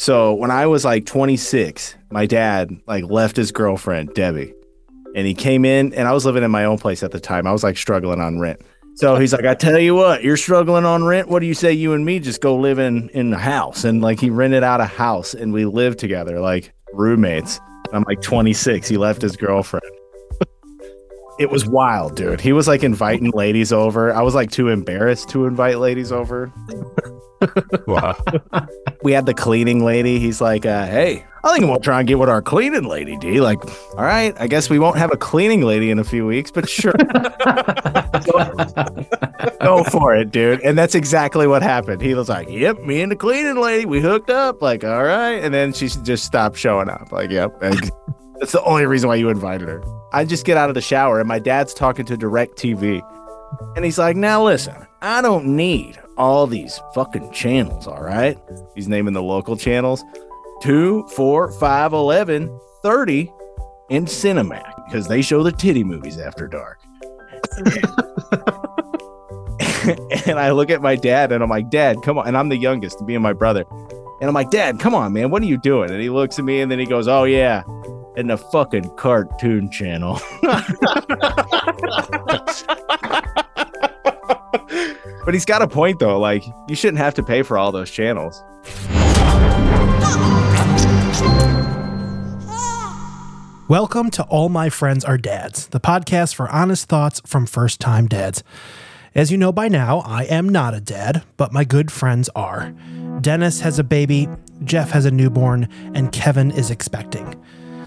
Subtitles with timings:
[0.00, 4.54] So when I was like 26, my dad like left his girlfriend, Debbie,
[5.14, 7.46] and he came in and I was living in my own place at the time.
[7.46, 8.62] I was like struggling on rent.
[8.94, 11.28] So he's like, I tell you what, you're struggling on rent.
[11.28, 13.84] What do you say you and me just go live in in a house?
[13.84, 17.60] And like he rented out a house and we lived together like roommates.
[17.92, 18.88] I'm like 26.
[18.88, 19.84] He left his girlfriend.
[21.38, 22.40] it was wild, dude.
[22.40, 24.14] He was like inviting ladies over.
[24.14, 26.50] I was like too embarrassed to invite ladies over.
[27.86, 28.16] Wow.
[29.02, 30.18] we had the cleaning lady.
[30.18, 33.40] He's like, uh, hey, I think we'll try and get with our cleaning lady, D.
[33.40, 33.58] Like,
[33.96, 36.68] all right, I guess we won't have a cleaning lady in a few weeks, but
[36.68, 36.92] sure.
[39.62, 40.60] Go for it, dude.
[40.60, 42.02] And that's exactly what happened.
[42.02, 44.60] He was like, yep, me and the cleaning lady, we hooked up.
[44.60, 45.42] Like, all right.
[45.42, 47.10] And then she just stopped showing up.
[47.10, 47.58] Like, yep.
[47.60, 49.82] That's the only reason why you invited her.
[50.12, 53.02] I just get out of the shower and my dad's talking to Direct TV.
[53.76, 58.38] And he's like, now listen, I don't need all these fucking channels, all right?
[58.74, 60.04] He's naming the local channels
[60.60, 63.32] 2, 4, 5, 11, 30
[63.88, 66.78] in Cinemax because they show the titty movies after dark.
[70.26, 72.28] and I look at my dad and I'm like, Dad, come on.
[72.28, 73.64] And I'm the youngest, me and my brother.
[74.20, 75.30] And I'm like, Dad, come on, man.
[75.30, 75.90] What are you doing?
[75.90, 77.62] And he looks at me and then he goes, Oh, yeah,
[78.16, 80.20] in the fucking cartoon channel.
[85.30, 86.18] but he's got a point, though.
[86.18, 88.42] Like, you shouldn't have to pay for all those channels.
[93.68, 98.08] Welcome to All My Friends Are Dads, the podcast for honest thoughts from first time
[98.08, 98.42] dads.
[99.14, 102.74] As you know by now, I am not a dad, but my good friends are.
[103.20, 104.28] Dennis has a baby,
[104.64, 107.40] Jeff has a newborn, and Kevin is expecting.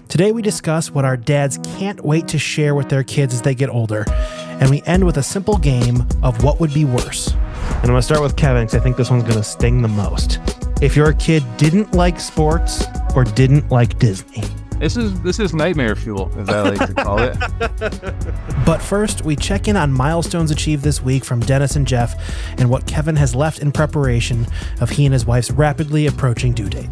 [0.08, 3.54] Today we discuss what our dads can't wait to share with their kids as they
[3.54, 7.32] get older, and we end with a simple game of what would be worse.
[7.32, 9.82] And I'm going to start with Kevin because I think this one's going to sting
[9.82, 10.38] the most.
[10.80, 12.84] If your kid didn't like sports
[13.16, 14.44] or didn't like Disney.
[14.78, 17.36] This is this is nightmare fuel, as I like to call it.
[18.66, 22.14] But first, we check in on milestones achieved this week from Dennis and Jeff
[22.58, 24.46] and what Kevin has left in preparation
[24.80, 26.88] of he and his wife's rapidly approaching due date.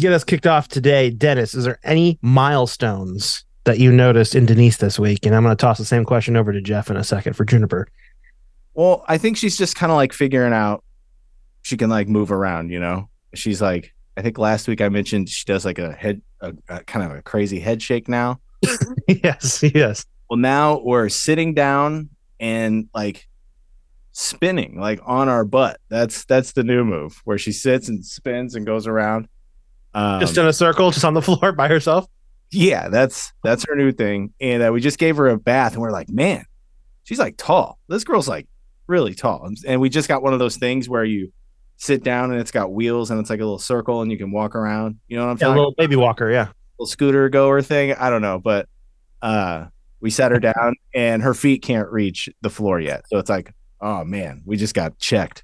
[0.00, 4.78] Get us kicked off today, Dennis, is there any milestones that you noticed in Denise
[4.78, 5.26] this week?
[5.26, 7.44] And I'm going to toss the same question over to Jeff in a second for
[7.44, 7.86] Juniper.
[8.74, 10.84] Well, I think she's just kind of like figuring out
[11.62, 13.08] she can like move around, you know?
[13.34, 16.84] She's like, I think last week I mentioned she does like a head, a, a
[16.84, 18.40] kind of a crazy head shake now.
[19.08, 20.04] yes, yes.
[20.28, 23.28] Well, now we're sitting down and like
[24.12, 25.80] spinning like on our butt.
[25.88, 29.28] That's that's the new move where she sits and spins and goes around.
[29.94, 32.06] Um, Just in a circle, just on the floor by herself.
[32.52, 34.32] yeah, that's that's her new thing.
[34.40, 36.44] And uh, we just gave her a bath, and we're like, man,
[37.04, 37.78] she's like tall.
[37.88, 38.46] This girl's like
[38.86, 39.48] really tall.
[39.66, 41.32] And- we just got one of those things where you
[41.76, 44.30] sit down and it's got wheels and it's like a little circle and you can
[44.32, 44.98] walk around.
[45.08, 46.30] You know what I'm Yeah, a little baby walker.
[46.30, 46.48] Yeah.
[46.78, 47.94] little scooter goer thing.
[47.94, 48.68] I don't know, but
[49.22, 49.66] uh,
[50.00, 53.04] we set her down, and her feet can't reach the floor yet.
[53.08, 55.42] So it's like, oh man, we just got checked.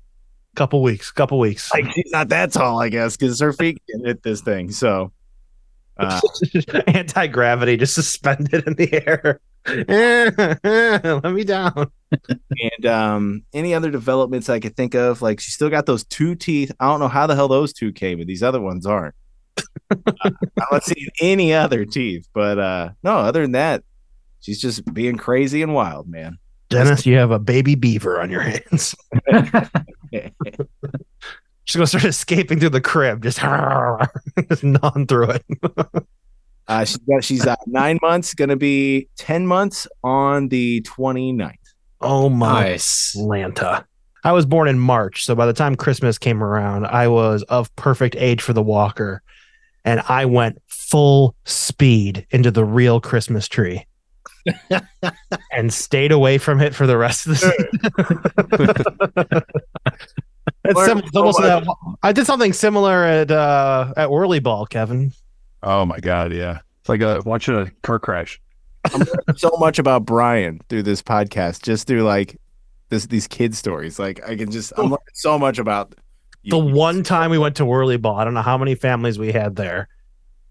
[0.56, 1.12] Couple weeks.
[1.12, 1.72] Couple weeks.
[1.72, 4.72] Like she's not that tall, I guess, because her feet can hit this thing.
[4.72, 5.12] So.
[5.98, 6.20] Uh,
[6.88, 9.40] Anti gravity, just suspended in the air.
[11.22, 11.90] Let me down.
[12.50, 16.36] and um any other developments i could think of like she still got those two
[16.36, 19.14] teeth i don't know how the hell those two came but these other ones aren't
[19.90, 23.82] Uh, i'm not seeing any other teeth but uh no other than that
[24.40, 26.38] she's just being crazy and wild man
[26.68, 28.94] Dennis, you have a baby beaver on your hands.
[31.64, 33.40] She's gonna start escaping through the crib, just,
[34.48, 35.44] just gnawing through it.
[36.68, 41.54] uh she's got she's uh, nine months gonna be 10 months on the 29th
[42.00, 43.14] Oh my Nice.
[43.18, 43.84] Lanta.
[44.22, 47.74] I was born in March, so by the time Christmas came around, I was of
[47.76, 49.22] perfect age for the walker,
[49.84, 53.86] and I went full speed into the real Christmas tree.
[55.56, 57.68] and stayed away from it for the rest of the season.
[60.64, 61.66] it's sim- it's almost that,
[62.02, 65.12] I did something similar at uh, at Whirly Ball, Kevin.
[65.62, 66.60] Oh my god, yeah.
[66.80, 68.40] It's like a, watching a car crash.
[69.34, 72.40] so much about brian through this podcast just through like
[72.88, 75.96] this these kid stories like i can just i'm so much about
[76.46, 76.74] the you.
[76.74, 79.56] one time we went to Whirly Ball, I don't know how many families we had
[79.56, 79.88] there,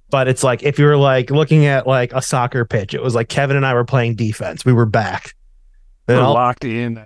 [0.09, 3.15] but it's like if you were like looking at like a soccer pitch, it was
[3.15, 4.65] like Kevin and I were playing defense.
[4.65, 5.33] We were back.
[6.07, 7.03] We're all, locked in.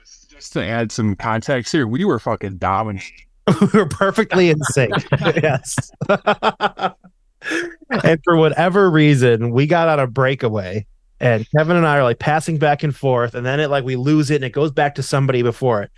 [0.00, 3.12] Just, just to add some context here, we were fucking dominating.
[3.60, 4.92] we were perfectly in sync.
[5.20, 5.92] yes.
[6.08, 6.94] and
[8.24, 10.84] for whatever reason, we got on a breakaway,
[11.20, 13.94] and Kevin and I are like passing back and forth, and then it like we
[13.94, 15.90] lose it and it goes back to somebody before it.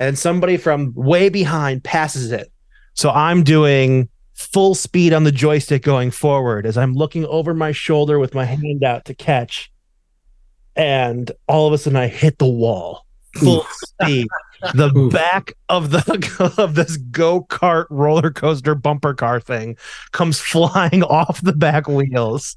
[0.00, 2.50] and somebody from way behind passes it.
[2.94, 4.08] So I'm doing
[4.38, 8.44] full speed on the joystick going forward as I'm looking over my shoulder with my
[8.44, 9.70] hand out to catch.
[10.76, 13.04] And all of a sudden I hit the wall
[13.34, 14.28] full speed.
[14.74, 15.12] The Oof.
[15.12, 19.76] back of the of this go-kart roller coaster bumper car thing
[20.12, 22.56] comes flying off the back wheels.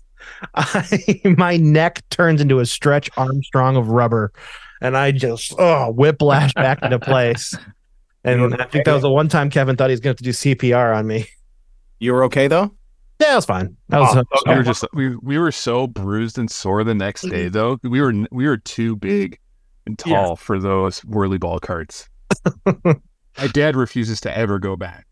[0.54, 4.31] I, my neck turns into a stretch Armstrong of rubber,
[4.81, 7.56] and I just oh whiplash back into place.
[8.24, 10.36] And I think that was the one time Kevin thought he was going to have
[10.36, 11.25] to do CPR on me.
[12.01, 12.71] You were okay though.
[13.21, 13.77] Yeah, it was fine.
[13.89, 17.21] That was Oh, We were just we we were so bruised and sore the next
[17.30, 17.77] day though.
[17.83, 19.38] We were we were too big
[19.86, 20.15] and Yeah.
[20.25, 22.09] tall for those whirly ball carts.
[22.75, 25.06] My dad refuses to ever go back.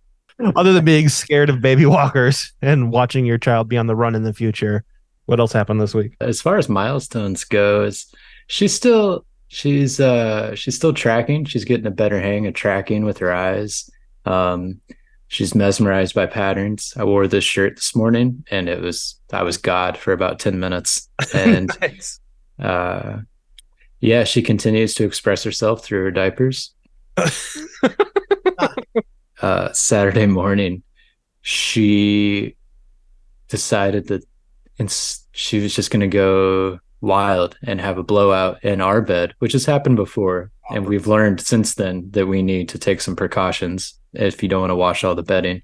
[0.56, 4.16] other than being scared of baby walkers and watching your child be on the run
[4.16, 4.84] in the future.
[5.26, 6.16] What else happened this week?
[6.22, 8.12] as far as milestones goes,
[8.48, 11.46] she's still she's uh she's still tracking.
[11.46, 13.88] She's getting a better hang of tracking with her eyes.
[14.26, 14.82] Um
[15.30, 16.94] she's mesmerized by patterns.
[16.98, 20.60] I wore this shirt this morning and it was I was God for about 10
[20.60, 21.08] minutes.
[21.34, 22.20] And Nice.
[22.60, 23.20] uh
[24.02, 26.74] yeah, she continues to express herself through her diapers.
[29.42, 30.84] uh Saturday morning,
[31.42, 32.56] she
[33.50, 34.26] decided that
[34.78, 39.34] ins- she was just going to go wild and have a blowout in our bed,
[39.40, 40.52] which has happened before.
[40.70, 44.62] And we've learned since then that we need to take some precautions if you don't
[44.62, 45.62] want to wash all the bedding.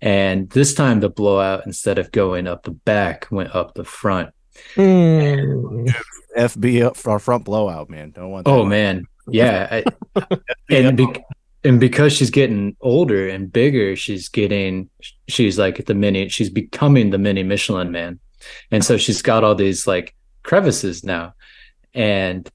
[0.00, 4.30] And this time, the blowout, instead of going up the back, went up the front.
[4.74, 5.92] Mm.
[6.36, 8.10] FB up our front blowout, man.
[8.10, 8.44] Don't want.
[8.44, 8.50] That.
[8.50, 9.06] Oh, man.
[9.28, 9.82] Yeah.
[10.16, 10.24] I,
[10.70, 11.24] and be-
[11.64, 14.88] and because she's getting older and bigger, she's getting
[15.28, 18.20] she's like the mini she's becoming the mini Michelin man.
[18.70, 21.34] And so she's got all these like crevices now.
[21.94, 22.48] And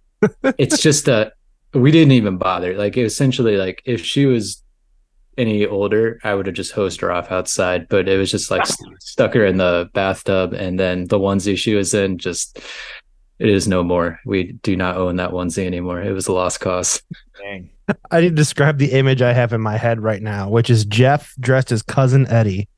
[0.58, 1.32] it's just a
[1.74, 2.76] we didn't even bother.
[2.76, 4.62] Like essentially like if she was
[5.36, 8.66] any older, I would have just hosed her off outside, but it was just like
[8.66, 12.60] st- stuck her in the bathtub and then the onesie she was in just
[13.38, 14.20] it is no more.
[14.24, 16.00] We do not own that onesie anymore.
[16.00, 17.02] It was a lost cause.
[17.40, 17.70] Dang.
[18.10, 20.84] I need to describe the image I have in my head right now, which is
[20.84, 22.68] Jeff dressed as cousin Eddie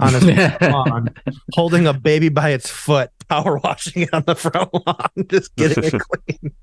[0.00, 0.24] on his
[0.62, 1.10] lawn,
[1.52, 5.84] holding a baby by its foot, power washing it on the front lawn, just getting
[5.84, 6.54] it clean.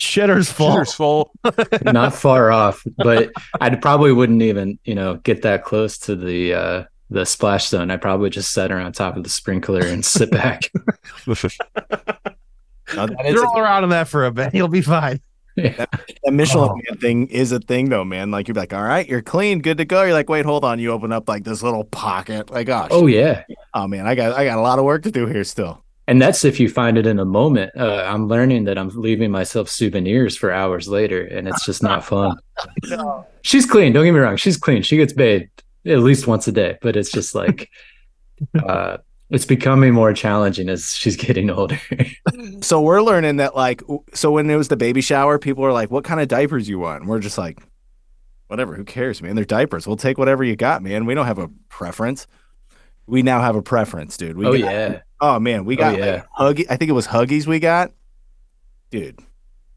[0.00, 0.70] Shitter's full.
[0.76, 1.32] Shitter's full.
[1.84, 3.30] not far off, but
[3.60, 7.90] I probably wouldn't even, you know, get that close to the uh the splash zone.
[7.90, 10.70] I probably just set her on top of the sprinkler and sit back.
[12.94, 14.54] Now, that is a- Roll around in that for a bit.
[14.54, 15.20] You'll be fine.
[15.56, 15.88] that
[16.26, 16.74] Michelin Oh.
[16.88, 18.30] man thing is a thing though, man.
[18.30, 20.04] Like you're like, all right, you're clean, good to go.
[20.04, 20.78] You're like, wait, hold on.
[20.78, 22.48] You open up like this little pocket.
[22.50, 23.42] Like, oh, oh yeah.
[23.74, 25.84] oh man, I got I got a lot of work to do here still.
[26.08, 27.70] And that's if you find it in a moment.
[27.76, 32.02] Uh, I'm learning that I'm leaving myself souvenirs for hours later, and it's just not
[32.02, 32.38] fun.
[33.42, 33.92] She's clean.
[33.92, 34.36] Don't get me wrong.
[34.36, 34.82] She's clean.
[34.82, 37.68] She gets bathed at least once a day, but it's just like
[38.64, 38.96] uh,
[39.28, 41.78] it's becoming more challenging as she's getting older.
[42.60, 43.82] So we're learning that like,
[44.14, 46.78] so when it was the baby shower, people are like, what kind of diapers you
[46.78, 47.02] want?
[47.02, 47.60] And we're just like,
[48.48, 48.74] whatever.
[48.74, 49.36] Who cares, man?
[49.36, 49.86] They're diapers.
[49.86, 51.04] We'll take whatever you got, man.
[51.06, 52.26] We don't have a preference.
[53.06, 54.36] We now have a preference, dude.
[54.36, 55.00] We oh got- yeah.
[55.20, 56.22] Oh man, we Oh, got yeah.
[56.38, 56.66] like, Huggy.
[56.70, 57.92] I think it was Huggies we got.
[58.90, 59.18] Dude,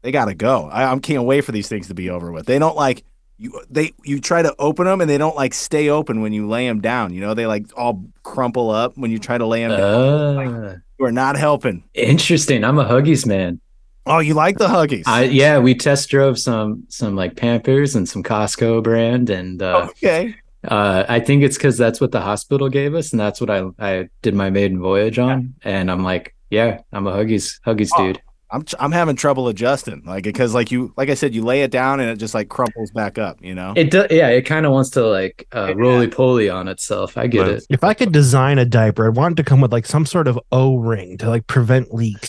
[0.02, 0.68] they gotta go.
[0.70, 2.46] I, I can't wait for these things to be over with.
[2.46, 3.04] They don't like
[3.38, 3.60] you.
[3.70, 6.66] They you try to open them and they don't like stay open when you lay
[6.66, 7.12] them down.
[7.12, 10.54] You know they like all crumple up when you try to lay them down.
[10.64, 11.84] Uh, You are not helping.
[11.94, 12.64] interesting.
[12.64, 13.60] I'm a Huggies man.
[14.06, 15.04] Oh, you like the Huggies?
[15.06, 19.88] I yeah, we test drove some some like Pampers and some Costco brand, and uh,
[19.90, 20.34] okay.
[20.64, 23.64] Uh, I think it's because that's what the hospital gave us, and that's what I
[23.78, 28.06] I did my maiden voyage on, and I'm like, yeah, I'm a Huggies Huggies Oh.
[28.06, 28.22] dude.
[28.54, 31.70] I'm I'm having trouble adjusting, like because like you like I said, you lay it
[31.70, 33.38] down and it just like crumples back up.
[33.42, 33.72] You know.
[33.74, 37.16] It do, yeah, it kind of wants to like uh, roly poly on itself.
[37.16, 37.50] I get Right.
[37.52, 37.64] it.
[37.70, 40.28] If I could design a diaper, I'd want it to come with like some sort
[40.28, 42.28] of O ring to like prevent leaks,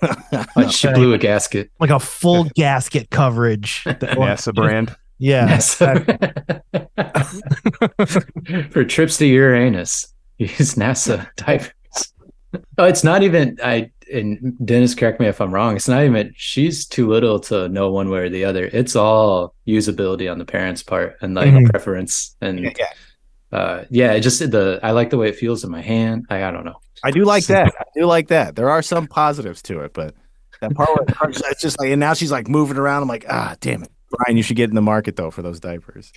[0.00, 1.70] But she blew a gasket.
[1.78, 3.84] like a full gasket coverage.
[3.84, 4.96] That- NASA brand.
[5.22, 5.48] Yeah.
[5.50, 5.74] Yes.
[8.72, 11.72] For trips to Uranus, use NASA diapers.
[12.76, 15.76] Oh, it's not even I and Dennis correct me if I'm wrong.
[15.76, 18.68] It's not even she's too little to know one way or the other.
[18.72, 21.70] It's all usability on the parents' part and like Mhm.
[21.70, 22.72] preference and Yeah.
[23.52, 26.26] uh yeah, it just the I like the way it feels in my hand.
[26.30, 26.80] I, I don't know.
[27.04, 27.72] I do like that.
[27.78, 28.54] I do like that.
[28.56, 30.14] There are some positives to it, but
[30.60, 33.02] that part where it's just like, and now she's like moving around.
[33.02, 35.60] I'm like, ah, damn it, Brian, you should get in the market though for those
[35.60, 36.12] diapers.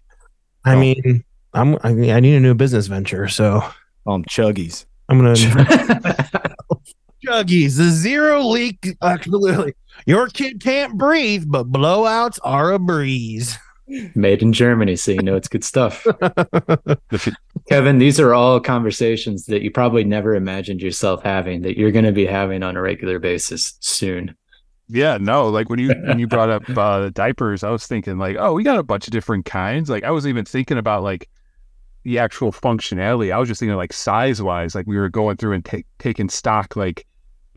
[0.64, 1.24] I mean,
[1.54, 3.64] I'm I, mean, I need a new business venture, so
[4.06, 4.86] um chuggies.
[5.10, 5.36] I'm gonna
[7.25, 8.98] Chuggies, the zero leak.
[9.02, 9.74] Absolutely.
[10.06, 13.58] Your kid can't breathe, but blowouts are a breeze.
[14.16, 16.06] Made in Germany, so you know it's good stuff.
[17.70, 22.06] Kevin, these are all conversations that you probably never imagined yourself having that you're going
[22.06, 24.36] to be having on a regular basis soon.
[24.88, 28.38] Yeah, no, like when you when you brought up uh, diapers, I was thinking like,
[28.39, 29.89] oh, we got a bunch of different kinds.
[29.89, 31.30] Like I wasn't even thinking about like
[32.04, 33.34] the actual functionality.
[33.34, 36.30] I was just thinking like size wise, like we were going through and take taking
[36.30, 37.06] stock like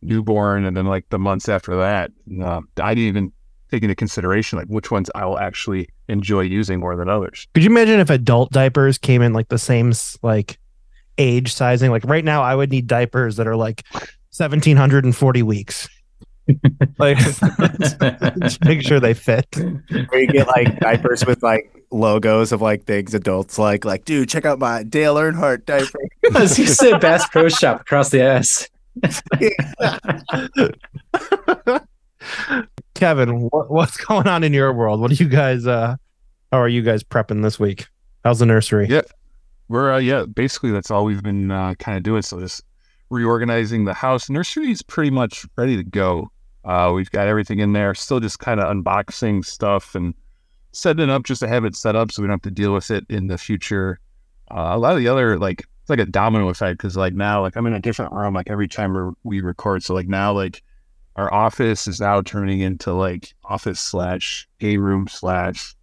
[0.01, 2.11] newborn and then like the months after that.
[2.43, 3.33] Uh, I didn't even
[3.71, 7.47] take into consideration like which ones I will actually enjoy using more than others.
[7.53, 9.93] Could you imagine if adult diapers came in like the same
[10.23, 10.59] like
[11.19, 11.91] age sizing?
[11.91, 13.85] Like right now, I would need diapers that are like
[14.31, 15.89] seventeen hundred and forty weeks.
[16.99, 17.19] Like,
[18.65, 19.47] make sure they fit.
[19.57, 24.29] Where you get like diapers with like logos of like things adults like, like, dude,
[24.29, 25.99] check out my Dale Earnhardt diaper.
[26.35, 28.69] As you said, Bass Pro Shop across the ass.
[32.95, 35.01] Kevin, what, what's going on in your world?
[35.01, 35.67] What are you guys?
[35.67, 35.97] uh
[36.53, 37.87] How are you guys prepping this week?
[38.25, 38.89] How's the nursery?
[38.89, 39.03] Yeah.
[39.69, 42.23] We're uh, yeah, basically that's all we've been uh, kind of doing.
[42.23, 42.63] So just
[43.11, 44.31] reorganizing the house.
[44.31, 46.31] Nursery is pretty much ready to go.
[46.69, 47.95] Uh, we've got everything in there.
[47.95, 50.13] Still just kind of unboxing stuff and
[50.73, 52.75] setting it up just to have it set up so we don't have to deal
[52.75, 53.99] with it in the future.
[54.51, 57.41] Uh, a lot of the other like it's like a domino effect because like now
[57.41, 59.83] like I'm in a different room like every time we record.
[59.83, 60.63] So like now like
[61.17, 65.75] our office is now turning into like office slash a room slash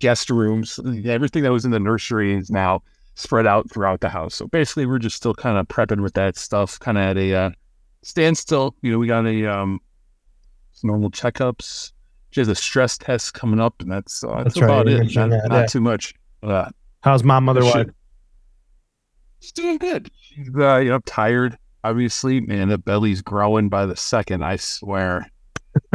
[0.00, 0.80] guest rooms.
[1.06, 2.82] Everything that was in the nursery is now
[3.14, 4.34] spread out throughout the house.
[4.34, 7.34] So basically, we're just still kind of prepping with that stuff, kind of at a
[7.34, 7.50] uh,
[8.02, 8.74] standstill.
[8.82, 9.80] You know, we got a um,
[10.82, 11.92] normal checkups.
[12.30, 15.14] She has a stress test coming up, and that's uh, that's, That's right, about it.
[15.14, 15.66] Not, that, not yeah.
[15.66, 16.14] too much.
[16.42, 16.70] Uh,
[17.02, 17.86] How's mom, mother, She- wife?
[19.40, 20.10] She's doing good.
[20.20, 22.68] She's uh, you know tired, obviously, man.
[22.68, 24.42] The belly's growing by the second.
[24.42, 25.30] I swear.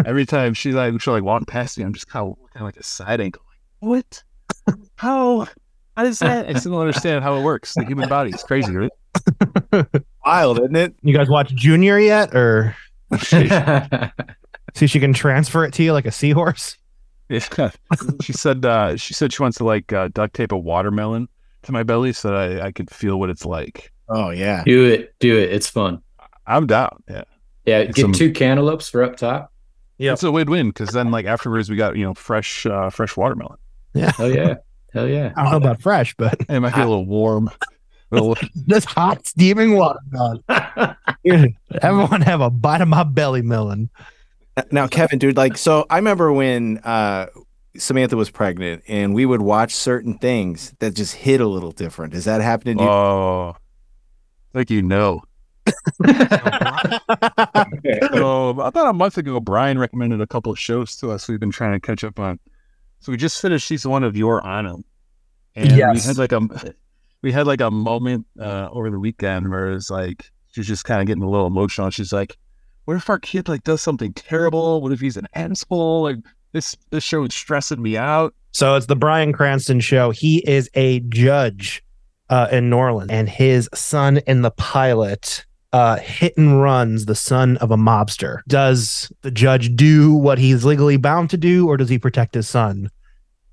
[0.05, 2.77] Every time she like she'll like walk past me, I'm just kind of looking like
[2.77, 3.41] a side angle.
[3.81, 4.23] Like, what?
[4.95, 5.47] How?
[5.97, 6.47] How does that?
[6.47, 7.73] I still don't understand how it works.
[7.73, 8.91] The human body is crazy, right?
[10.25, 10.95] Wild, isn't it?
[11.01, 12.75] You guys watch Junior yet, or
[13.17, 16.77] see if she can transfer it to you like a seahorse?
[17.29, 17.71] Yeah.
[18.21, 21.27] she said uh, she said she wants to like uh, duct tape a watermelon
[21.63, 23.91] to my belly so that I, I could feel what it's like.
[24.09, 24.63] Oh yeah.
[24.65, 25.15] do it.
[25.19, 25.51] Do it.
[25.53, 26.01] It's fun.
[26.45, 27.01] I'm down.
[27.09, 27.23] Yeah,
[27.65, 27.77] Yeah.
[27.79, 29.51] It's Get some- two cantaloupes for up top.
[29.97, 33.15] Yeah, it's a win-win because then like afterwards we got you know fresh uh, fresh
[33.15, 33.57] watermelon.
[33.93, 34.11] Yeah.
[34.11, 34.55] Hell yeah.
[34.93, 35.31] Hell yeah.
[35.37, 37.49] I don't know about fresh, but it might be a little warm.
[38.11, 39.99] A little, this hot steaming water
[41.23, 41.47] Here,
[41.81, 43.89] Everyone have a bite of my belly melon.
[44.71, 47.27] Now, Kevin, dude, like, so I remember when uh,
[47.77, 52.11] Samantha was pregnant, and we would watch certain things that just hit a little different.
[52.13, 52.89] Does that happen to you?
[52.89, 53.55] oh,
[54.53, 55.21] like you know.
[58.13, 61.51] So about a month ago, Brian recommended a couple of shows to us we've been
[61.51, 62.39] trying to catch up on.
[62.99, 64.75] So we just finished season one of Your Honor,
[65.55, 66.05] and Yes.
[66.05, 66.73] we had like a
[67.21, 71.01] we had like a moment uh, over the weekend where it's like she's just kind
[71.01, 71.89] of getting a little emotional.
[71.89, 72.37] She's like,
[72.85, 74.81] "What if our kid like does something terrible?
[74.81, 76.03] What if he's an asshole?
[76.03, 76.17] Like
[76.51, 80.11] this this show is stressing me out." So it's the Bryan Cranston show.
[80.11, 81.83] He is a judge
[82.29, 87.15] uh, in New Orleans, and his son in the pilot uh, hit and runs the
[87.15, 88.39] son of a mobster.
[88.47, 92.49] Does the judge do what he's legally bound to do, or does he protect his
[92.49, 92.89] son?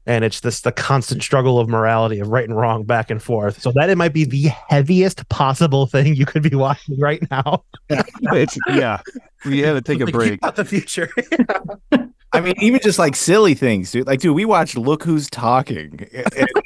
[0.08, 3.60] And it's this the constant struggle of morality of right and wrong back and forth.
[3.60, 7.62] So that it might be the heaviest possible thing you could be watching right now.
[8.32, 9.00] It's yeah,
[9.44, 10.30] we had to take a Like, break.
[10.32, 11.10] keep out the future.
[12.32, 14.06] I mean, even just like silly things, dude.
[14.06, 16.06] Like, dude, we watched Look Who's Talking.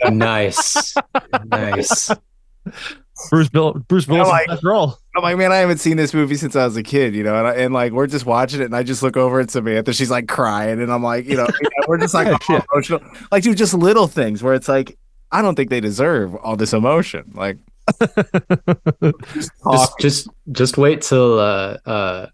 [0.08, 0.94] Nice.
[1.44, 2.10] Nice.
[3.30, 4.98] Bruce Bill Bruce Willis like- best role.
[5.14, 7.36] I'm like, man, I haven't seen this movie since I was a kid, you know,
[7.36, 9.92] and, I, and like we're just watching it, and I just look over at Samantha,
[9.92, 11.46] she's like crying, and I'm like, you know,
[11.86, 13.00] we're just like all emotional,
[13.30, 14.96] like, dude, just little things where it's like,
[15.30, 17.58] I don't think they deserve all this emotion, like,
[19.34, 22.26] just just just just wait till uh uh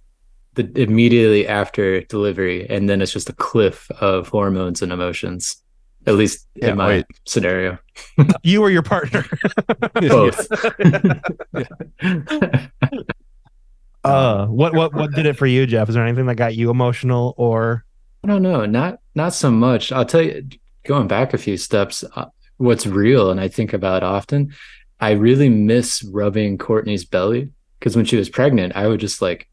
[0.54, 5.62] the immediately after delivery and then it's just a cliff of hormones and emotions
[6.08, 7.06] at least Yeah, in my wait.
[7.26, 7.78] scenario.
[8.42, 9.24] You or your partner.
[9.94, 10.48] both.
[14.04, 15.88] Uh, what what what did it for you, Jeff?
[15.88, 17.84] Is there anything that got you emotional or?
[18.24, 18.64] I don't know.
[18.64, 19.90] Not not so much.
[19.92, 20.48] I'll tell you
[20.86, 24.54] going back a few steps uh, what's real and i think about often
[25.00, 29.48] i really miss rubbing courtney's belly because when she was pregnant i would just like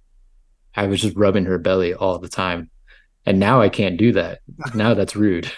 [0.75, 2.69] i was just rubbing her belly all the time.
[3.25, 4.39] And now i can't do that.
[4.75, 5.51] Now that's rude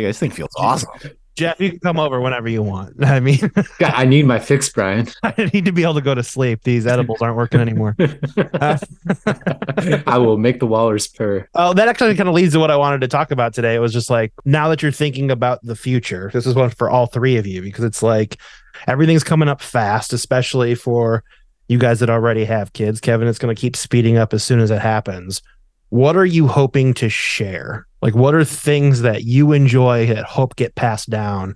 [0.00, 0.90] Yeah, this thing feels awesome.
[1.34, 3.02] Jeff, you can come over whenever you want.
[3.04, 3.38] I mean,
[3.78, 5.08] God, I need my fix, Brian.
[5.22, 6.62] I need to be able to go to sleep.
[6.62, 7.96] These edibles aren't working anymore.
[7.98, 8.78] Uh,
[10.06, 11.48] I will make the wallers purr.
[11.54, 13.74] Oh, that actually kind of leads to what I wanted to talk about today.
[13.74, 16.90] It was just like now that you're thinking about the future, this is one for
[16.90, 18.36] all three of you because it's like
[18.86, 21.24] everything's coming up fast, especially for
[21.68, 23.00] you guys that already have kids.
[23.00, 25.40] Kevin, it's going to keep speeding up as soon as it happens.
[25.88, 27.86] What are you hoping to share?
[28.02, 31.54] Like, what are things that you enjoy that hope get passed down,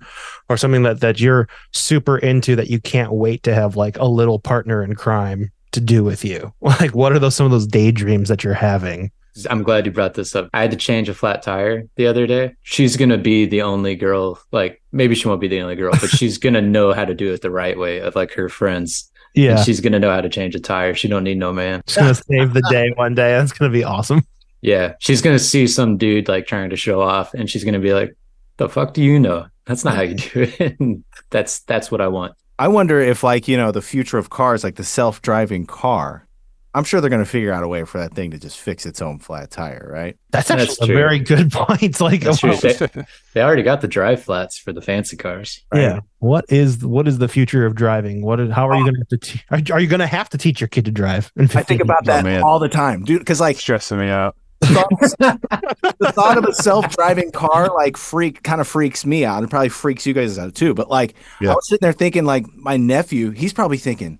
[0.49, 4.05] or something that that you're super into that you can't wait to have like a
[4.05, 6.53] little partner in crime to do with you?
[6.61, 9.11] Like, what are those some of those daydreams that you're having?
[9.49, 10.49] I'm glad you brought this up.
[10.53, 12.55] I had to change a flat tire the other day.
[12.63, 15.91] She's going to be the only girl, like maybe she won't be the only girl,
[16.01, 18.49] but she's going to know how to do it the right way of like her
[18.49, 19.11] friends.
[19.35, 20.95] Yeah, And she's going to know how to change a tire.
[20.95, 21.83] She don't need no man.
[21.85, 23.33] She's gonna save the day one day.
[23.33, 24.25] That's gonna be awesome.
[24.67, 24.95] Yeah.
[24.99, 27.79] She's going to see some dude like trying to show off and she's going to
[27.79, 28.17] be like,
[28.57, 29.45] the fuck do you know?
[29.65, 30.77] That's not how you do it.
[31.29, 32.33] That's, that's what I want.
[32.59, 36.27] I wonder if, like, you know, the future of cars, like the self driving car,
[36.73, 38.85] I'm sure they're going to figure out a way for that thing to just fix
[38.85, 40.17] its own flat tire, right?
[40.31, 41.99] That's That's a very good point.
[41.99, 42.55] Like, That's true.
[42.61, 45.63] They, they already got the drive flats for the fancy cars.
[45.73, 46.01] yeah.
[46.19, 48.21] What is what is the future of driving?
[48.21, 49.17] What is, how are you gonna have to?
[49.17, 51.31] Te- are, are you gonna have to teach your kid to drive?
[51.37, 52.43] I think 15 about that oh, man.
[52.43, 53.19] all the time, dude.
[53.19, 54.35] Because, like, stressing me out.
[54.61, 59.43] the thought of a self-driving car like freak kind of freaks me out.
[59.43, 60.73] And probably freaks you guys out too.
[60.73, 61.51] But like Yeah.
[61.51, 64.19] i was sitting there thinking like my nephew he's probably thinking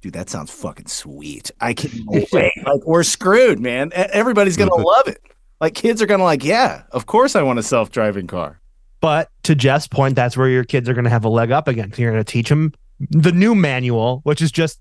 [0.00, 1.50] dude that sounds fucking sweet.
[1.60, 2.52] I can't wait.
[2.64, 3.90] Like we're screwed man.
[3.94, 4.82] Everybody's gonna mm-hmm.
[4.82, 5.20] love it.
[5.60, 8.60] Like kids are gonna like yeah of course i want a self-driving car.
[9.00, 11.92] But to Jeff's point, that's where your kids are gonna have a leg up again.
[11.96, 14.80] You're gonna teach them the new manual, which is just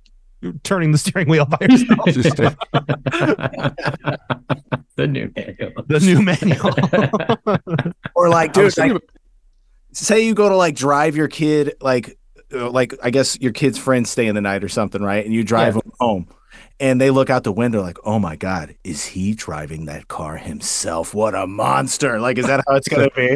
[0.63, 2.55] turning the steering wheel by yourself.
[4.97, 5.83] Just, the new manual.
[5.87, 6.21] the new
[7.83, 7.93] manual.
[8.15, 9.09] or like dude was thinking like,
[9.91, 12.17] say you go to like drive your kid like
[12.53, 15.33] uh, like i guess your kid's friends stay in the night or something right and
[15.33, 15.81] you drive Yeah.
[15.81, 16.27] them home
[16.79, 20.37] and they look out the window like oh my god is he driving that car
[20.37, 23.35] himself what a monster like is that how it's gonna be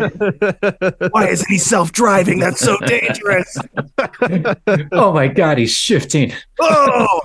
[1.09, 3.57] why isn't he self-driving that's so dangerous
[4.91, 6.31] oh my god, he's shifting.
[6.59, 7.21] oh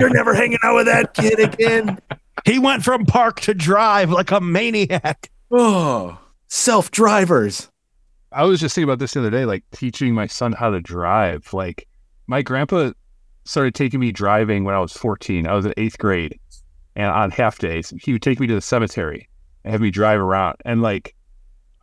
[0.00, 1.98] you're never hanging out with that kid again
[2.44, 5.30] he went from park to drive like a maniac.
[5.50, 6.18] oh
[6.48, 7.68] self-drivers
[8.32, 10.80] I was just thinking about this the other day, like teaching my son how to
[10.80, 11.52] drive.
[11.52, 11.86] Like
[12.26, 12.92] my grandpa
[13.44, 15.46] started taking me driving when I was 14.
[15.46, 16.38] I was in eighth grade,
[16.96, 19.28] and on half days, he would take me to the cemetery
[19.64, 20.56] and have me drive around.
[20.64, 21.14] And like,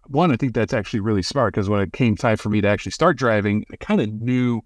[0.07, 2.67] one, I think that's actually really smart because when it came time for me to
[2.67, 4.61] actually start driving, I kind of knew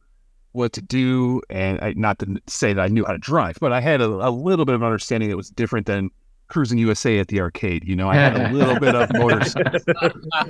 [0.54, 3.74] what to do, and I, not to say that I knew how to drive, but
[3.74, 6.10] I had a, a little bit of understanding that was different than
[6.50, 7.84] Cruis'n USA at the arcade.
[7.88, 9.80] You know, I had a little bit of motorcycle.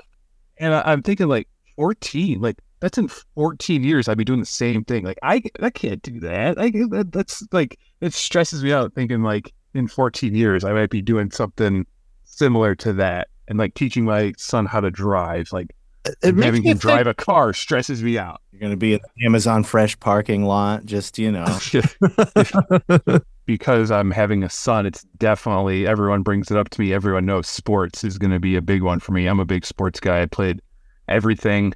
[0.60, 4.46] And I, I'm thinking like 14, like that's in 14 years I'd be doing the
[4.46, 5.04] same thing.
[5.04, 6.58] Like I, I can't do that.
[6.58, 10.92] Like that, that's like it stresses me out thinking like in 14 years I might
[10.92, 11.88] be doing something
[12.24, 15.52] similar to that and like teaching my son how to drive.
[15.52, 15.76] Like
[16.24, 18.42] having me him think- drive a car stresses me out.
[18.52, 21.46] you're gonna be in the amazon fresh parking lot just you know
[23.46, 26.94] because I'm having a son, it's definitely everyone brings it up to me.
[26.94, 29.28] Everyone knows sports is going to be a big one for me.
[29.28, 30.22] I'm a big sports guy.
[30.22, 30.62] I played
[31.08, 31.74] everything.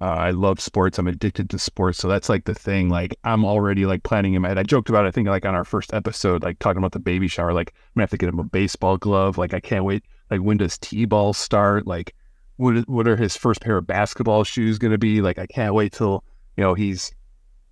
[0.00, 0.98] Uh, I love sports.
[0.98, 1.98] I'm addicted to sports.
[1.98, 2.88] So that's like the thing.
[2.88, 4.58] Like I'm already like planning in my head.
[4.58, 6.98] I joked about it, I think like on our first episode, like talking about the
[6.98, 7.52] baby shower.
[7.52, 9.38] Like I'm gonna have to get him a baseball glove.
[9.38, 10.02] Like I can't wait.
[10.30, 11.86] Like when does T-ball start?
[11.86, 12.14] Like
[12.62, 15.20] what what are his first pair of basketball shoes gonna be?
[15.20, 16.24] Like I can't wait till
[16.56, 17.12] you know he's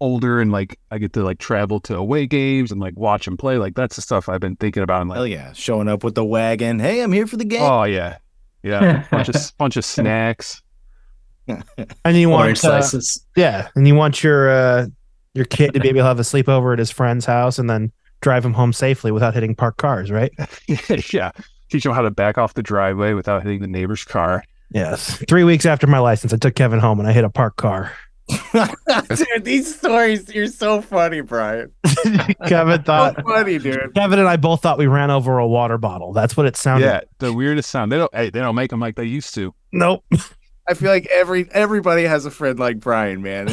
[0.00, 3.36] older and like I get to like travel to away games and like watch him
[3.36, 3.58] play.
[3.58, 5.02] Like that's the stuff I've been thinking about.
[5.02, 7.44] And hell like, oh, yeah showing up with the wagon hey i'm here for the
[7.44, 8.16] game oh yeah,
[8.62, 10.62] yeah, bunch of bunch of snacks.
[12.04, 13.24] and you want Orange uh, slices.
[13.36, 14.86] yeah, and you want your uh,
[15.34, 17.90] your kid to be able to have a sleepover at his friend's house and then
[18.20, 20.32] drive him home safely without hitting parked cars, right?
[21.12, 21.30] yeah,
[21.70, 24.44] teach him how to back off the driveway without hitting the neighbor's car.
[24.72, 25.16] Yes.
[25.28, 27.92] Three weeks after my license, I took Kevin home and I hit a parked car.
[28.52, 31.72] dude these stories you're so funny brian
[32.46, 35.78] Kevin so thought funny dude Kevin and I both thought we ran over a water
[35.78, 36.12] bottle.
[36.12, 36.86] That's what it sounded.
[36.86, 37.90] Yeah, the weirdest sound.
[37.90, 38.14] They don't.
[38.14, 39.54] Hey, they don't make them like they used to.
[39.72, 40.04] Nope.
[40.68, 43.46] I feel like every everybody has a friend like Brian, man.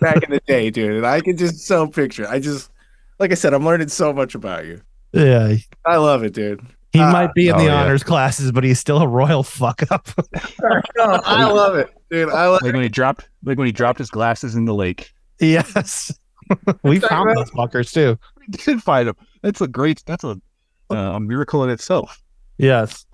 [0.00, 0.96] Back in the day, dude.
[0.96, 2.28] And I can just so picture.
[2.28, 2.70] I just
[3.18, 4.82] like I said, I'm learning so much about you.
[5.12, 5.56] Yeah.
[5.86, 6.60] I love it, dude.
[6.96, 7.12] He Ah.
[7.12, 7.82] might be in Oh, the yeah.
[7.82, 10.08] honors classes, but he's still a royal fuck up.
[10.96, 12.30] No, I love it, dude.
[12.30, 15.10] I love Like when he dropped, like when he dropped his glasses in the lake.
[15.40, 16.16] yes.
[16.84, 18.16] we found those fuckers too.
[18.38, 19.16] We did find them.
[19.42, 20.02] That's a great.
[20.06, 20.40] That's a
[20.90, 22.22] uh, a miracle in itself.
[22.58, 23.04] Yes.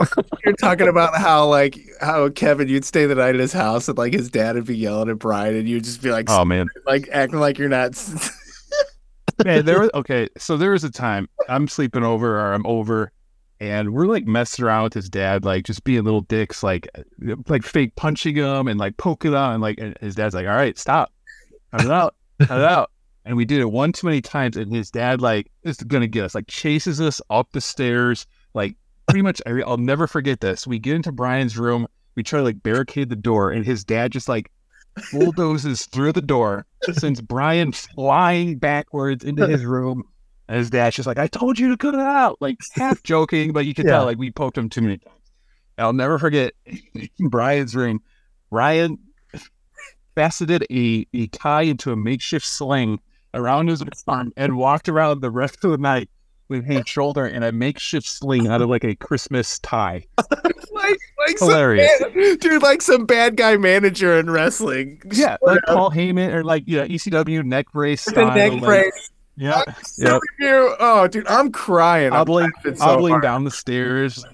[0.44, 3.96] You're talking about how like how Kevin you'd stay the night at his house and
[3.98, 6.68] like his dad would be yelling at Brian and you'd just be like Oh man,
[6.86, 7.94] like acting like you're not
[9.44, 10.28] man, there was okay.
[10.38, 13.10] So there was a time I'm sleeping over or I'm over,
[13.62, 17.36] and we're like messing around with his dad, like just being little dicks, like uh,
[17.46, 20.56] like fake punching him and like poking him, and like and his dad's like, "All
[20.56, 21.12] right, stop,
[21.70, 22.90] cut it out, cut it out."
[23.24, 26.24] And we did it one too many times, and his dad like is gonna get
[26.24, 28.74] us, like chases us up the stairs, like
[29.06, 29.40] pretty much.
[29.46, 30.66] I'll never forget this.
[30.66, 34.10] We get into Brian's room, we try to like barricade the door, and his dad
[34.10, 34.50] just like
[35.12, 40.02] bulldozes through the door, sends Brian flying backwards into his room.
[40.48, 43.52] And his dad's just like, I told you to cut it out, like half joking,
[43.52, 43.92] but you could Yeah.
[43.92, 45.16] tell like we poked him too many times.
[45.78, 46.52] I'll never forget
[47.20, 48.02] Brian's room.
[48.50, 48.98] Brian
[50.14, 53.00] faceted a, a tie into a makeshift sling
[53.34, 56.10] around his arm and walked around the rest of the night
[56.48, 60.04] with his shoulder in a makeshift sling out of like a Christmas tie.
[60.72, 61.90] like like Hilarious.
[62.00, 65.00] bad- dude like some bad guy manager in wrestling.
[65.12, 68.34] Yeah, like Paul Heyman or like you know ECW neck brace the style.
[68.34, 69.10] neck like- brace.
[69.36, 70.76] Yeah, I'm you.
[70.78, 72.12] Oh, dude, I'm crying.
[72.12, 74.24] I'm Hobbling, laughing so hobbling down the stairs.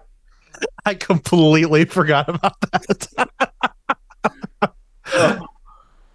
[0.84, 3.08] I completely forgot about that.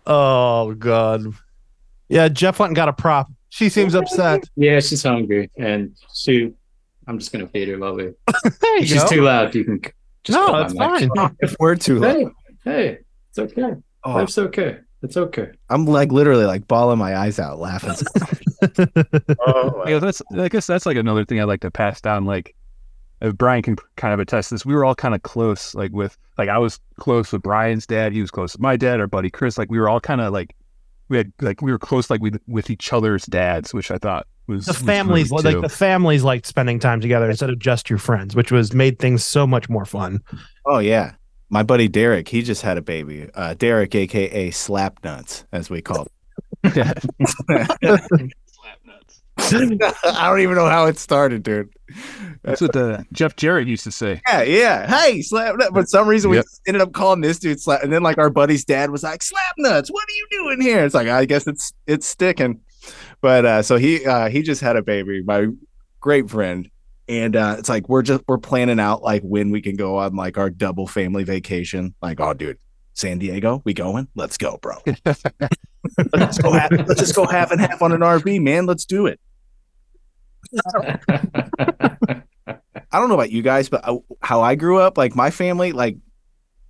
[0.07, 1.25] oh god.
[2.09, 3.27] Yeah, Jeff went and got a prop.
[3.49, 4.43] She seems upset.
[4.55, 6.53] Yeah, she's hungry, and she.
[7.07, 8.11] I'm just gonna feed her while we.
[8.79, 9.07] She's go.
[9.07, 9.53] too loud.
[9.55, 9.81] You can.
[10.23, 11.15] Just no, cut my that's mic.
[11.15, 11.37] fine.
[11.39, 12.15] If we're too loud.
[12.15, 12.25] Hey,
[12.63, 12.97] hey,
[13.29, 13.73] it's okay.
[14.03, 14.79] Oh, Life's okay.
[15.07, 15.51] It's okay.
[15.69, 17.91] I'm like literally like bawling my eyes out laughing.
[19.47, 22.25] oh, Yeah, that's I guess that's like another thing I'd like to pass down.
[22.25, 22.53] Like,
[23.21, 25.73] if Brian can kind of attest this, we were all kind of close.
[25.73, 28.11] Like with like I was close with Brian's dad.
[28.11, 28.99] He was close with my dad.
[28.99, 29.57] Our buddy Chris.
[29.57, 30.53] Like we were all kind of like
[31.07, 34.27] we had like we were close like with with each other's dads, which I thought
[34.47, 37.99] was the families great, like the families liked spending time together instead of just your
[37.99, 40.19] friends, which was made things so much more fun.
[40.65, 41.13] oh yeah.
[41.49, 43.29] My buddy Derek, he just had a baby.
[43.33, 46.07] Uh, Derek, aka Slap Nuts, as we call
[46.75, 46.93] Yeah.
[47.49, 48.33] it.
[49.39, 51.69] I don't even know how it started, dude.
[52.43, 54.19] That's what the Jeff Jarrett used to say.
[54.27, 54.87] Yeah, yeah.
[54.87, 55.69] Hey, slap nuts.
[55.73, 56.45] But for some reason we Yep.
[56.67, 57.83] ended up calling this dude slap.
[57.83, 60.83] And then like our buddy's dad was like, slap nuts, what are you doing here?
[60.83, 62.61] It's like, I guess it's it's sticking.
[63.21, 65.47] But uh so he uh he just had a baby, my
[66.01, 66.69] great friend.
[67.09, 70.15] And uh it's like we're just we're planning out like when we can go on
[70.15, 71.93] like our double family vacation.
[72.01, 72.57] Like, oh dude,
[72.93, 74.07] San Diego, we going?
[74.15, 74.75] Let's go, bro.
[76.13, 78.65] let's go half, let's just go half and half on an RV, man.
[78.65, 79.19] Let's do it.
[82.91, 85.71] I don't know about you guys, but uh, how I grew up, like my family,
[85.71, 85.97] like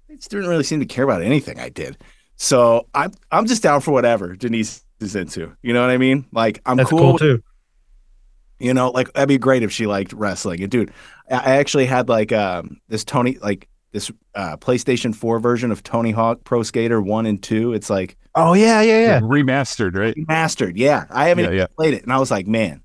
[0.08, 1.97] they just didn't really seem to care about anything I did.
[2.36, 5.56] So I'm I'm just down for whatever Denise is into.
[5.62, 6.26] You know what I mean?
[6.32, 7.00] Like I'm That's cool.
[7.00, 7.43] cool, too.
[8.60, 10.62] You know, like that'd be great if she liked wrestling.
[10.62, 10.91] And dude,
[11.30, 15.84] I I actually had like um this Tony like this uh PlayStation 4 version of
[15.84, 17.74] Tony Hawk Pro Skater 1 and 2.
[17.74, 19.20] It's like Oh yeah, yeah, yeah.
[19.22, 20.15] Remastered, right?
[20.28, 20.78] mastered.
[20.78, 21.06] Yeah.
[21.10, 21.67] I haven't Yeah, yeah.
[21.76, 22.04] played it.
[22.04, 22.84] And I was like, man,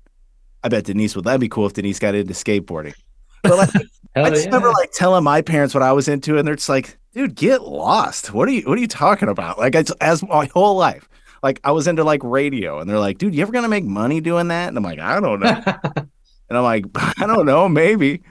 [0.63, 2.95] I bet Denise would that'd be cool if Denise got into skateboarding.
[3.43, 3.69] But like
[4.15, 4.49] Hell I just yeah.
[4.49, 7.63] remember like telling my parents what I was into, and they're just like, "Dude, get
[7.63, 8.31] lost.
[8.31, 8.61] What are you?
[8.61, 11.09] What are you talking about?" Like, it's, as my whole life,
[11.43, 14.21] like I was into like radio, and they're like, "Dude, you ever gonna make money
[14.21, 15.61] doing that?" And I'm like, "I don't know."
[16.49, 18.21] and I'm like, "I don't know, maybe."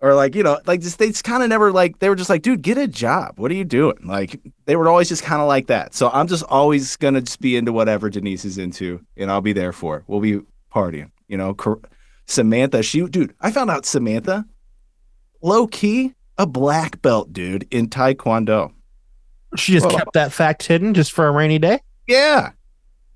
[0.00, 2.30] Or like you know, like just they just kind of never like they were just
[2.30, 3.38] like, "Dude, get a job.
[3.38, 5.94] What are you doing?" Like they were always just kind of like that.
[5.94, 9.52] So I'm just always gonna just be into whatever Denise is into, and I'll be
[9.52, 9.98] there for.
[9.98, 10.04] it.
[10.06, 10.40] We'll be
[10.72, 11.10] partying.
[11.26, 11.80] You know, Cor-
[12.26, 14.44] Samantha, she dude, I found out Samantha
[15.42, 18.72] low key a black belt dude in taekwondo.
[19.56, 21.80] She just kept that fact hidden just for a rainy day.
[22.08, 22.50] Yeah.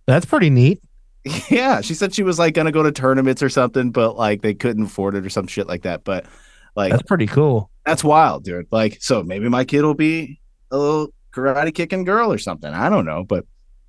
[0.07, 0.81] That's pretty neat.
[1.51, 1.81] Yeah.
[1.83, 4.85] She said she was like gonna go to tournaments or something, but like they couldn't
[4.87, 6.03] afford it or some shit like that.
[6.05, 6.27] But
[6.75, 7.71] like That's pretty cool.
[7.87, 8.67] that's wild, dude.
[8.73, 10.41] Like, so maybe my kid will be
[10.73, 12.73] a little karate kicking girl or something.
[12.73, 13.45] I don't know, but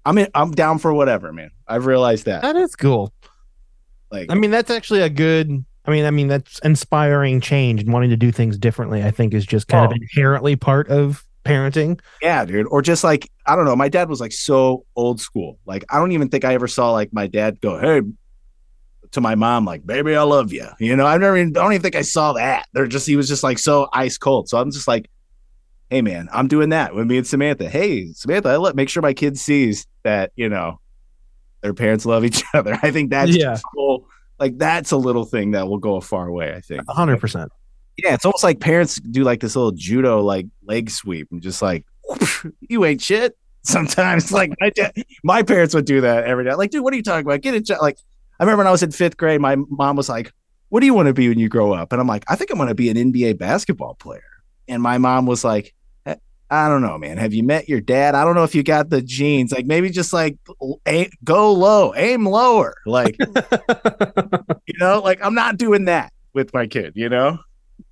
[0.05, 1.49] I'm in, I'm down for whatever, man.
[1.67, 2.41] I've realized that.
[2.43, 3.11] That is cool.
[4.11, 5.65] Like, I mean, that's actually a good.
[5.85, 9.01] I mean, I mean, that's inspiring change and wanting to do things differently.
[9.03, 9.89] I think is just kind Oh.
[9.89, 11.99] of inherently part of parenting.
[12.21, 12.67] Yeah, dude.
[12.67, 13.75] Or just like, I don't know.
[13.75, 15.59] My dad was like so old school.
[15.65, 18.01] Like, I don't even think I ever saw like my dad go, Hey,
[19.11, 20.67] to my mom, like, baby, I love you.
[20.79, 22.65] You know, I never even, I don't even think I saw that.
[22.73, 24.49] They're just, he was just like so ice cold.
[24.49, 25.09] So I'm just like,
[25.89, 27.69] Hey, man, I'm doing that with me and Samantha.
[27.69, 30.79] Hey, Samantha, I let make sure my kid sees that, you know,
[31.61, 32.79] their parents love each other.
[32.81, 33.57] I think that's Yeah.
[33.75, 34.07] cool.
[34.39, 36.81] Like, that's a little thing that will go a far way, I think.
[36.89, 37.51] hundred percent.
[37.97, 41.61] Yeah, it's almost like parents do like this little judo like leg sweep and just
[41.61, 41.85] like
[42.61, 43.37] you ain't shit.
[43.65, 46.53] Sometimes like my dad, my parents would do that every day.
[46.53, 47.39] Like, dude, what are you talking about?
[47.41, 47.97] Get it, like
[48.39, 50.33] I remember when I was in fifth grade, my mom was like,
[50.69, 51.91] what do you want to be when you grow up?
[51.91, 54.23] And I'm like, I think I'm going to be an NBA basketball player.
[54.67, 55.73] And my mom was like,
[56.07, 56.15] "Eh,
[56.49, 57.17] I don't know, man.
[57.17, 58.15] Have you met your dad?
[58.15, 59.51] I don't know if you got the genes.
[59.51, 60.37] Like maybe just like
[60.87, 62.73] aim, go low, aim lower.
[62.85, 67.37] Like, you know, like I'm not doing that with my kid, you know?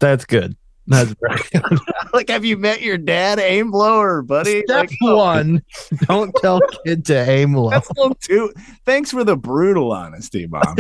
[0.02, 0.58] That's good.
[0.88, 1.64] That's very
[2.14, 3.40] like, have you met your dad?
[3.40, 4.64] Aim lower, buddy.
[4.64, 5.64] Step Like, oh, one:
[6.08, 7.70] don't tell kid to aim low.
[7.70, 8.52] That's a little too.
[8.86, 10.76] Thanks for the brutal honesty, mom.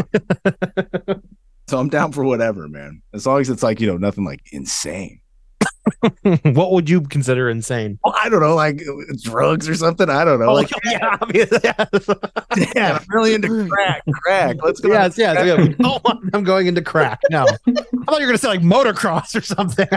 [1.68, 3.02] so I'm down for whatever, man.
[3.14, 5.21] As long as it's like you know nothing like insane.
[6.54, 8.00] what would you consider insane?
[8.04, 8.82] Well, I don't know, like
[9.22, 10.10] drugs or something.
[10.10, 10.50] I don't know.
[10.50, 11.60] Oh, like, yeah, obviously.
[11.64, 11.78] Yes,
[12.76, 14.04] yeah, I'm really into crack.
[14.14, 14.58] Crack.
[14.64, 14.90] Let's go.
[14.90, 15.46] yes, yes.
[15.46, 15.76] yeah.
[15.84, 17.20] Oh, we don't going into crack.
[17.30, 19.88] No, I thought you were going to say like motocross or something.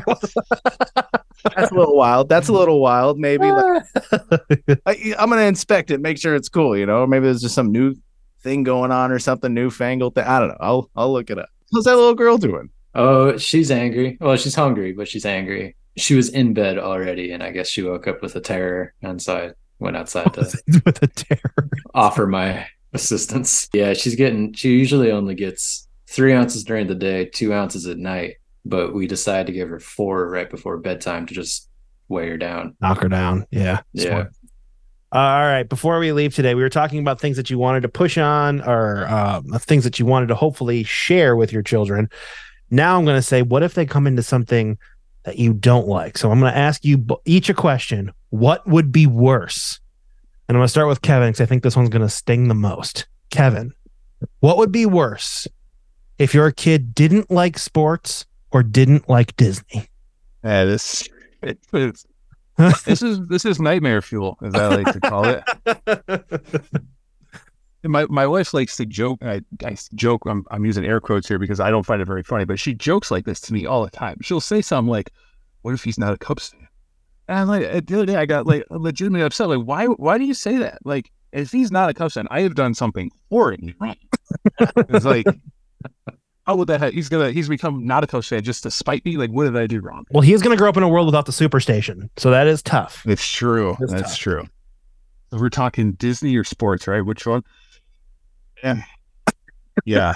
[1.54, 2.28] That's a little wild.
[2.28, 3.18] That's a little wild.
[3.18, 3.82] Maybe like,
[4.86, 6.76] I, I'm gonna inspect it, make sure it's cool.
[6.76, 7.94] You know, maybe there's just some new
[8.42, 10.24] thing going on or something newfangled thing.
[10.24, 10.56] I don't know.
[10.60, 11.48] I'll I'll look it up.
[11.72, 12.70] How's that little girl doing?
[12.94, 14.16] Oh, she's angry.
[14.20, 15.76] Well, she's hungry, but she's angry.
[15.96, 19.20] She was in bed already, and I guess she woke up with a terror, and
[19.20, 20.40] so I went outside to
[20.84, 21.68] with a terror.
[21.94, 23.68] offer my assistance.
[23.72, 24.52] Yeah, she's getting.
[24.54, 29.06] She usually only gets three ounces during the day, two ounces at night, but we
[29.06, 31.68] decided to give her four right before bedtime to just
[32.08, 32.76] weigh her down.
[32.80, 33.46] Knock her down.
[33.50, 33.80] Yeah.
[33.92, 34.08] Yeah.
[34.08, 34.32] Smart.
[35.14, 35.68] Uh, all right.
[35.68, 38.60] Before we leave today, we were talking about things that you wanted to push on
[38.62, 42.10] or uh, things that you wanted to hopefully share with your children.
[42.70, 44.76] Now I'm going to say, what if they come into something
[45.24, 46.16] that you don't like?
[46.16, 48.12] So I'm going to ask you each a question.
[48.30, 49.80] What would be worse?
[50.48, 52.48] And I'm going to start with Kevin because I think this one's going to sting
[52.48, 53.06] the most.
[53.30, 53.72] Kevin,
[54.40, 55.46] what would be worse
[56.18, 59.88] if your kid didn't like sports or didn't like Disney?
[60.44, 61.08] Yeah, this
[61.42, 62.06] it, it's,
[62.84, 66.82] this is this is nightmare fuel, as I like to call it.
[67.84, 69.18] And my my wife likes to joke.
[69.22, 70.22] I, I joke.
[70.26, 72.74] I'm I'm using air quotes here because I don't find it very funny, but she
[72.74, 74.16] jokes like this to me all the time.
[74.22, 75.12] She'll say something like,
[75.62, 76.66] "What if he's not a Cubs fan?"
[77.28, 79.50] And I'm like, uh, the other day I got like legitimately upset.
[79.50, 80.78] Like, why why do you say that?
[80.84, 83.74] Like, if he's not a Cubs fan, I have done something wrong.
[84.58, 85.26] it's like,
[86.46, 86.80] how would that?
[86.80, 89.18] Have, he's gonna he's become not a Cubs fan just to spite me.
[89.18, 90.06] Like, what did I do wrong?
[90.10, 92.08] Well, he's going to grow up in a world without the superstation.
[92.16, 93.02] So that is tough.
[93.06, 93.76] It's true.
[93.80, 94.18] It's That's tough.
[94.18, 94.48] true.
[95.30, 97.04] So we're talking Disney or sports, right?
[97.04, 97.42] Which one?
[98.64, 98.82] Yeah.
[99.84, 100.14] Yeah.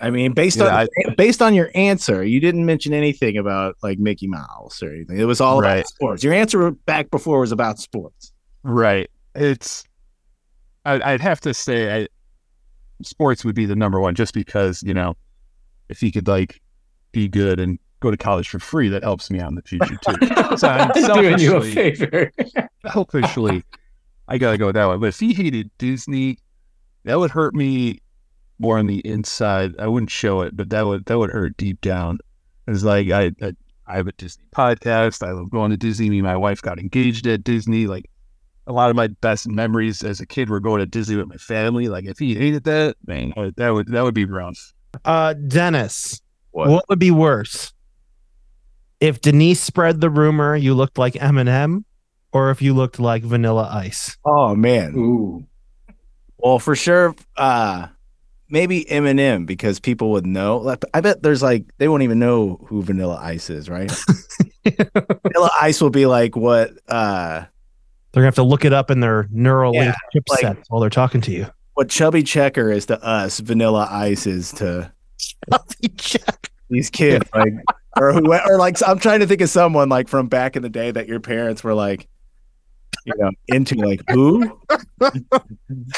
[0.00, 3.98] I mean, based Yeah, on based on your answer, you didn't mention anything about like
[3.98, 5.18] Mickey Mouse or anything.
[5.18, 5.76] It was all Right.
[5.78, 6.24] about sports.
[6.24, 8.32] Your answer back before was about sports.
[8.62, 9.10] right.
[9.34, 9.84] It's.
[10.84, 12.08] I, I'd have to say, I,
[13.02, 15.14] sports would be the number one, just because you know,
[15.88, 16.60] if he could like
[17.12, 19.98] be good and go to college for free, that helps me out in the future
[20.06, 20.16] too.
[20.56, 20.90] So I'm
[21.20, 22.30] doing you a favor.
[22.92, 23.64] selfishly,
[24.28, 25.00] I gotta go with that one.
[25.00, 26.38] But if he hated Disney,
[27.06, 28.00] that would hurt me
[28.58, 29.74] more on the inside.
[29.78, 32.18] I wouldn't show it, but that would that would hurt deep down.
[32.68, 33.52] It's like I, I
[33.86, 35.26] I have a Disney podcast.
[35.26, 36.10] I love going to Disney.
[36.10, 37.86] Me and my wife got engaged at Disney.
[37.86, 38.10] Like
[38.66, 41.36] a lot of my best memories as a kid were going to Disney with my
[41.36, 41.88] family.
[41.88, 44.72] Like if he hated that, man, that would that would be rough.
[45.04, 46.68] Uh, Dennis, What?
[46.70, 46.84] what?
[46.88, 47.72] would be worse?
[48.98, 51.84] If Denise spread the rumor you looked like Eminem
[52.32, 54.16] or if you looked like Vanilla Ice?
[54.24, 54.94] Oh man.
[54.96, 55.46] Ooh.
[56.38, 57.88] Well, for sure, uh
[58.48, 60.76] maybe Eminem because people would know.
[60.94, 63.90] I bet there's like they won't even know who Vanilla Ice is, right?
[64.64, 67.44] Vanilla Ice will be like what uh
[68.12, 70.80] They're going to have to look it up in their neural Yeah, chipset like- while
[70.80, 71.46] they're talking to you.
[71.74, 74.92] what Chubby Checker is to us, Vanilla Ice is to
[75.98, 76.50] Check.
[76.70, 77.52] these kids, like
[77.98, 80.68] or who or like I'm trying to think of someone like from back in the
[80.68, 82.08] day that your parents were like,
[83.06, 84.60] you know, into like who?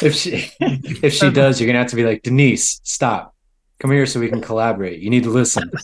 [0.02, 3.34] If she if she does, you're gonna have to be like Denise, stop.
[3.80, 5.00] Come here so we can collaborate.
[5.00, 5.70] You need to listen.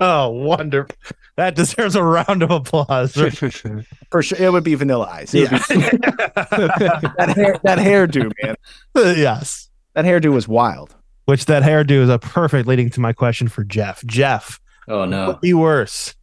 [0.00, 0.94] Oh, wonderful.
[1.36, 3.12] That deserves a round of applause.
[4.10, 5.32] For sure, it would be Vanilla Ice.
[5.32, 5.48] Yeah.
[5.50, 8.56] be- that hair, that hairdo, man.
[8.94, 9.70] yes.
[9.94, 10.94] That hairdo was wild.
[11.26, 14.04] Which that hairdo is a perfect leading to my question for Jeff.
[14.04, 15.26] Jeff, Oh what no.
[15.28, 16.14] would be worse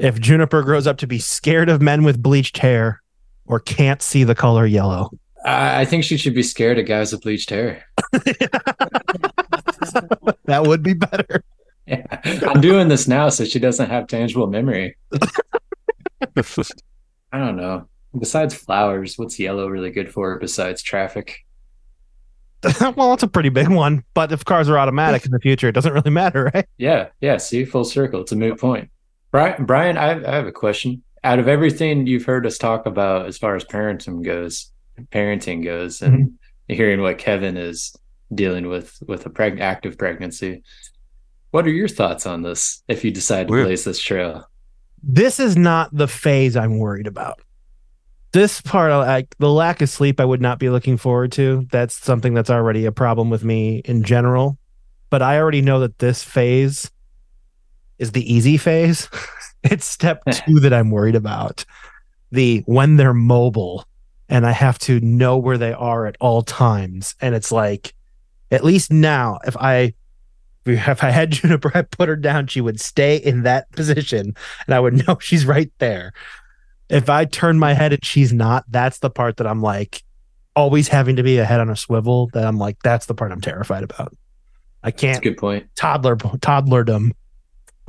[0.00, 3.02] if Juniper grows up to be scared of men with bleached hair
[3.46, 5.10] or can't see the color yellow?
[5.44, 7.84] I, I think she should be scared of guys with bleached hair.
[10.50, 11.44] That would be better.
[11.86, 12.20] Yeah.
[12.24, 14.96] I'm doing this now so she doesn't have tangible memory.
[15.12, 15.18] I
[17.38, 17.86] don't know.
[18.18, 21.46] Besides flowers, what's yellow really good for besides traffic?
[22.96, 25.72] well, it's a pretty big one, but if cars are automatic in the future, it
[25.72, 26.66] doesn't really matter, right?
[26.78, 27.36] Yeah, yeah.
[27.36, 28.22] See, full circle.
[28.22, 28.90] It's a moot point.
[29.30, 31.02] Brian, Brian, I, I have a question.
[31.22, 34.72] Out of everything you've heard us talk about as far as parenting goes,
[35.12, 36.74] parenting goes, and mm-hmm.
[36.74, 37.94] hearing what Kevin is
[38.34, 40.62] dealing with with a preg- active pregnancy.
[41.50, 43.66] What are your thoughts on this if you decide to Weird.
[43.66, 44.48] blaze this trail?
[45.02, 47.40] This is not the phase I'm worried about.
[48.32, 51.66] This part, like the lack of sleep, I would not be looking forward to.
[51.72, 54.56] That's something that's already a problem with me in general.
[55.10, 56.90] But I already know that this phase
[58.00, 59.08] is the easy phase.
[59.62, 61.64] it's step two that I'm worried about.
[62.32, 63.84] The when they're mobile
[64.28, 67.14] and I have to know where they are at all times.
[67.20, 67.92] And it's like,
[68.50, 69.94] at least now, if I
[70.66, 74.34] if I had Juniper, I put her down, she would stay in that position
[74.66, 76.12] and I would know she's right there.
[76.88, 80.02] If I turn my head and she's not, that's the part that I'm like
[80.56, 82.28] always having to be a head on a swivel.
[82.32, 84.16] That I'm like, that's the part I'm terrified about.
[84.82, 85.66] I That's a can't good point.
[85.76, 87.12] toddler toddlerdom.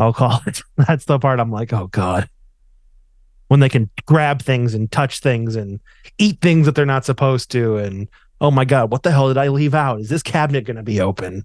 [0.01, 0.63] I'll call it.
[0.77, 2.27] That's the part I'm like, oh god.
[3.49, 5.79] When they can grab things and touch things and
[6.17, 8.07] eat things that they're not supposed to, and
[8.39, 9.99] oh my god, what the hell did I leave out?
[9.99, 11.43] Is this cabinet going to be open?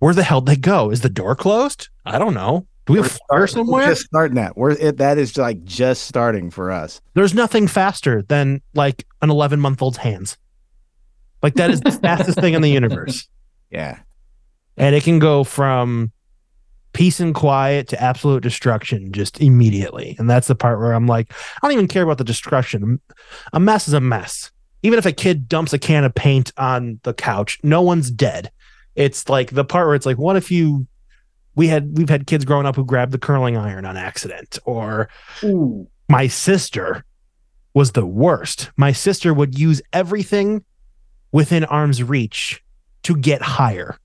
[0.00, 0.90] Where the hell did they go?
[0.90, 1.88] Is the door closed?
[2.04, 2.66] I don't know.
[2.84, 3.86] Do we have fire somewhere?
[3.88, 4.56] just starting that.
[4.58, 7.00] We're it, that is like just starting for us.
[7.14, 10.36] There's nothing faster than like an 11 month old's hands.
[11.42, 13.26] Like that is the fastest thing in the universe.
[13.68, 13.98] Yeah.
[14.76, 16.12] and it can go from
[16.96, 20.16] peace and quiet to absolute destruction just immediately.
[20.18, 22.98] And that's the part where I'm like, I don't even care about the destruction.
[23.52, 24.50] A mess is a mess.
[24.82, 28.50] Even if a kid dumps a can of paint on the couch, no one's dead.
[28.94, 30.86] It's like the part where it's like, what if you
[31.54, 35.10] we had we've had kids growing up who grabbed the curling iron on accident or
[36.08, 37.04] my sister
[37.74, 38.70] was the worst.
[38.78, 40.64] My sister would use everything
[41.30, 42.62] within arm's reach
[43.02, 43.98] to get higher.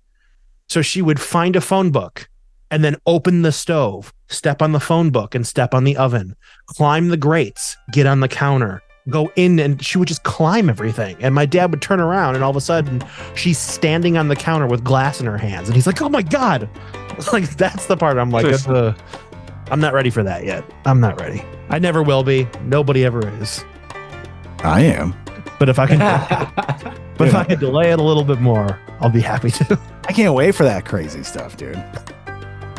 [0.67, 2.27] So she would find a phone book
[2.71, 6.35] and then open the stove, step on the phone book and step on the oven,
[6.65, 11.17] climb the grates, get on the counter, go in and she would just climb everything.
[11.19, 13.03] And my dad would turn around and all of a sudden
[13.35, 15.67] she's standing on the counter with glass in her hands.
[15.67, 16.67] And he's like, oh my God.
[17.33, 18.95] Like that's the part I'm like, Just- uh,
[19.69, 20.63] I'm not ready for that yet.
[20.85, 21.43] I'm not ready.
[21.69, 22.47] I never will be.
[22.63, 23.63] Nobody ever is.
[24.63, 25.13] I am.
[25.59, 25.99] But if I can
[27.17, 29.79] but if I can delay it a little bit more, I'll be happy to.
[30.07, 31.75] I can't wait for that crazy stuff, dude.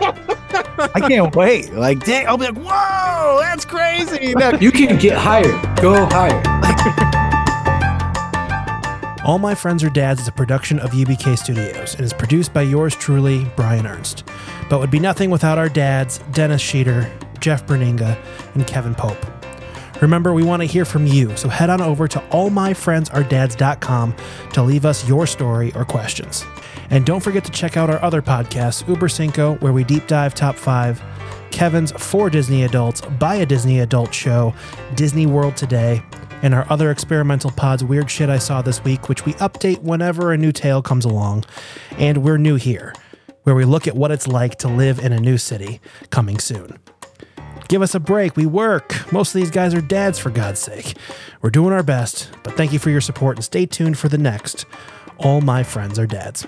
[0.03, 1.73] I can't wait.
[1.73, 4.35] Like, dang, I'll be like, whoa, that's crazy.
[4.35, 5.53] No, you can get higher.
[5.81, 6.43] Go higher.
[9.25, 12.63] All My Friends Are Dads is a production of UBK Studios and is produced by
[12.63, 14.25] yours truly, Brian Ernst.
[14.69, 18.19] But would be nothing without our dads, Dennis Sheeter, Jeff Berninga,
[18.55, 19.25] and Kevin Pope.
[20.03, 24.17] Remember, we want to hear from you, so head on over to allmyfriendsaredads.com
[24.53, 26.45] to leave us your story or questions.
[26.91, 30.35] And don't forget to check out our other podcasts, Uber Cinco, where we deep dive
[30.35, 31.01] top five,
[31.53, 34.53] Kevin's For Disney Adults, by a Disney Adult Show,
[34.97, 36.03] Disney World Today,
[36.43, 40.33] and our other experimental pods, Weird Shit I Saw This Week, which we update whenever
[40.33, 41.45] a new tale comes along.
[41.93, 42.93] And We're New Here,
[43.45, 46.81] where we look at what it's like to live in a new city, coming soon.
[47.73, 48.37] Give us a break.
[48.37, 49.11] We work.
[49.15, 50.95] Most of these guys are dads, for God's sake.
[51.41, 54.19] We're doing our best, but thank you for your support and stay tuned for the
[54.19, 54.67] next.
[55.17, 56.47] All my friends are dads.